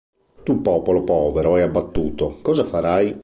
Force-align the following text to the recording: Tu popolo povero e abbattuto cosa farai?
Tu 0.45 0.61
popolo 0.63 1.03
povero 1.03 1.57
e 1.57 1.61
abbattuto 1.61 2.39
cosa 2.41 2.63
farai? 2.65 3.19